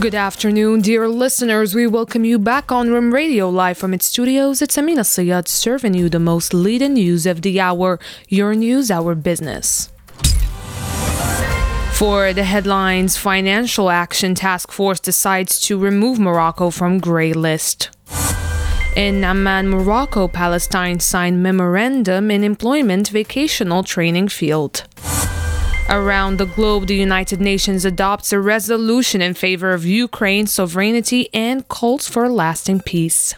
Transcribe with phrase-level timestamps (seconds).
[0.00, 1.74] Good afternoon, dear listeners.
[1.74, 4.62] We welcome you back on Rim Radio live from its studios.
[4.62, 8.00] It's Amina Sayad serving you the most leading news of the hour.
[8.26, 9.90] Your news, our business.
[11.92, 17.90] For the headlines, Financial Action Task Force decides to remove Morocco from grey list.
[18.96, 24.84] In Amman, Morocco, Palestine signed memorandum in employment vocational training field.
[25.88, 31.66] Around the globe, the United Nations adopts a resolution in favor of Ukraine's sovereignty and
[31.68, 33.34] calls for lasting peace.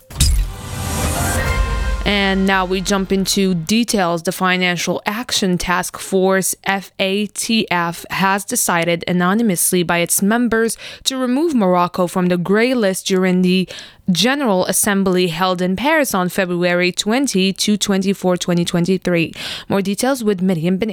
[2.06, 4.24] And now we jump into details.
[4.24, 12.06] The Financial Action Task Force, FATF, has decided anonymously by its members to remove Morocco
[12.06, 13.66] from the grey list during the
[14.10, 19.32] General Assembly held in Paris on February 20 to 24, 2023.
[19.66, 20.90] More details with Miriam Ben.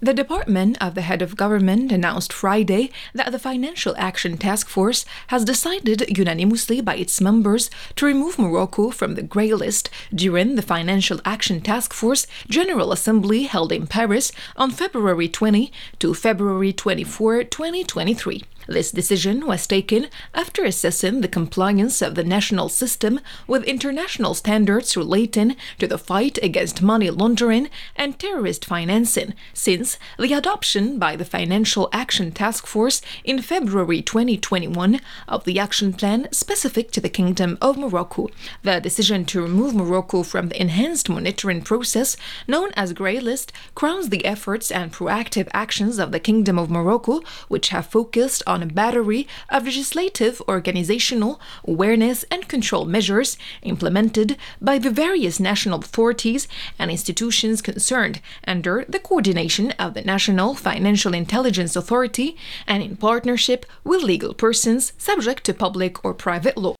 [0.00, 5.04] The Department of the Head of Government announced Friday that the Financial Action Task Force
[5.26, 10.62] has decided unanimously by its members to remove Morocco from the grey list during the
[10.62, 17.44] Financial Action Task Force General Assembly held in Paris on February 20 to February 24,
[17.44, 18.44] 2023.
[18.66, 24.96] This decision was taken after assessing the compliance of the national system with international standards
[24.96, 31.24] relating to the fight against money laundering and terrorist financing since the adoption by the
[31.24, 37.58] Financial Action Task Force in February 2021 of the action plan specific to the Kingdom
[37.60, 38.28] of Morocco.
[38.62, 42.16] The decision to remove Morocco from the enhanced monitoring process
[42.48, 47.20] known as Grey List crowns the efforts and proactive actions of the Kingdom of Morocco,
[47.48, 54.38] which have focused on on a battery of legislative, organizational, awareness, and control measures implemented
[54.62, 61.12] by the various national authorities and institutions concerned under the coordination of the National Financial
[61.12, 62.34] Intelligence Authority
[62.66, 66.76] and in partnership with legal persons subject to public or private law.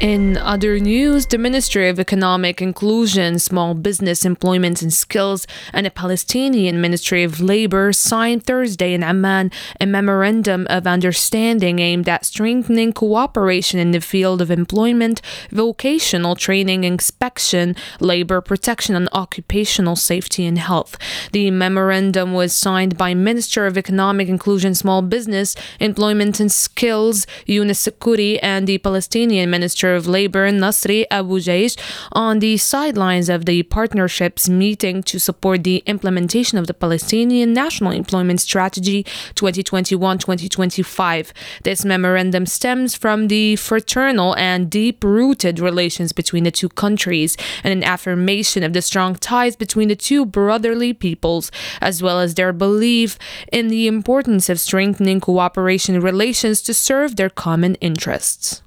[0.00, 5.90] In other news, the Ministry of Economic Inclusion, Small Business Employment and Skills, and the
[5.90, 12.94] Palestinian Ministry of Labor signed Thursday in Amman a memorandum of understanding aimed at strengthening
[12.94, 20.56] cooperation in the field of employment, vocational training, inspection, labor protection, and occupational safety and
[20.56, 20.96] health.
[21.32, 27.76] The memorandum was signed by Minister of Economic Inclusion, Small Business, Employment and Skills, Younes
[27.76, 31.76] Sekkouri, and the Palestinian Minister Minister of Labor Nasri Abu Jaish
[32.12, 37.90] on the sidelines of the partnership's meeting to support the implementation of the Palestinian National
[37.90, 41.32] Employment Strategy 2021-2025.
[41.64, 47.82] This memorandum stems from the fraternal and deep-rooted relations between the two countries and an
[47.82, 53.18] affirmation of the strong ties between the two brotherly peoples, as well as their belief
[53.50, 58.62] in the importance of strengthening cooperation relations to serve their common interests.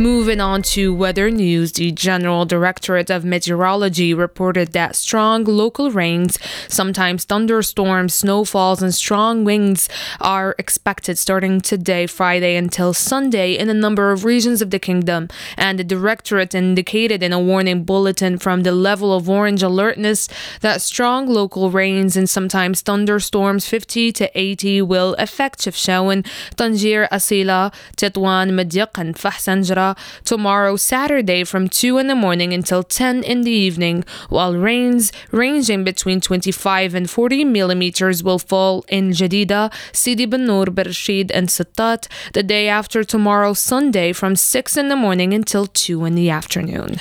[0.00, 6.38] Moving on to weather news, the General Directorate of Meteorology reported that strong local rains,
[6.68, 13.74] sometimes thunderstorms, snowfalls, and strong winds are expected starting today, Friday, until Sunday in a
[13.74, 15.28] number of regions of the kingdom.
[15.58, 20.30] And the Directorate indicated in a warning bulletin from the level of orange alertness
[20.62, 26.24] that strong local rains and sometimes thunderstorms 50 to 80 will affect Chefchaouen,
[26.56, 29.89] Tangier, Asilah, Tetouan, M'diq, and Fahs-Anjra
[30.24, 35.84] tomorrow, Saturday, from 2 in the morning until 10 in the evening, while rains ranging
[35.84, 42.42] between 25 and 40 millimeters will fall in Jadida, Sidi Bennour, Berrechid, and Settat the
[42.42, 47.00] day after tomorrow, Sunday, from 6 in the morning until 2 in the afternoon.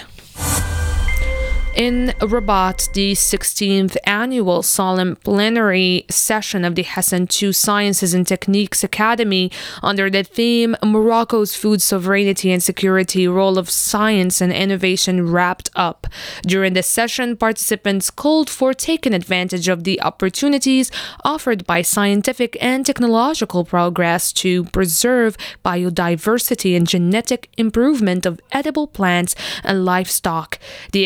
[1.76, 8.84] In Rabat, the 16th annual solemn plenary session of the Hassan II Sciences and Techniques
[8.84, 9.52] Academy
[9.84, 16.08] under the theme Morocco's Food Sovereignty and Security Role of Science and Innovation wrapped up.
[16.42, 20.92] During the session, participants called for taking advantage of the opportunities
[21.24, 29.36] offered by scientific and technological progress to preserve biodiversity and genetic improvement of edible plants
[29.64, 30.60] and livestock.
[30.92, 31.06] The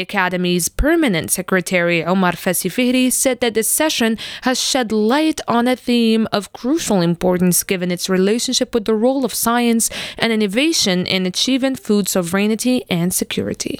[0.77, 6.27] Permanent secretary Omar Fassi Fihri said that the session has shed light on a theme
[6.31, 11.75] of crucial importance given its relationship with the role of science and innovation in achieving
[11.75, 13.79] food sovereignty and security.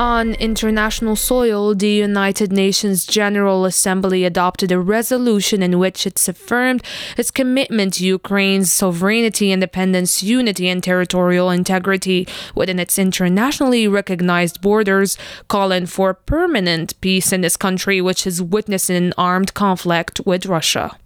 [0.00, 6.82] On international soil, the United Nations General Assembly adopted a resolution in which it affirmed
[7.18, 15.18] its commitment to Ukraine's sovereignty, independence, unity, and territorial integrity within its internationally recognized borders,
[15.48, 20.96] calling for permanent peace in this country, which is witnessing an armed conflict with Russia.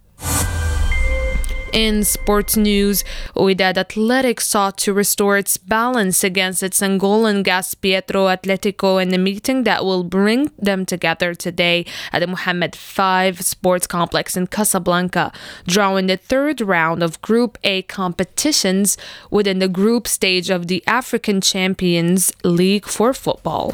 [1.75, 3.03] In sports news,
[3.35, 9.17] Wydad Athletic sought to restore its balance against its Angolan Gas Petro Atletico in a
[9.17, 15.33] meeting that will bring them together today at the Mohammed V Sports Complex in Casablanca,
[15.67, 18.95] drawing the third round of Group A competitions
[19.29, 23.73] within the group stage of the African Champions League for football.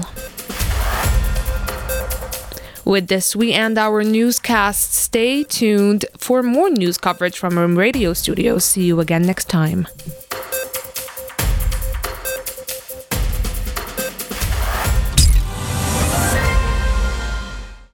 [2.83, 4.93] With this, we end our newscast.
[4.93, 8.65] Stay tuned for more news coverage from our radio studios.
[8.65, 9.87] See you again next time.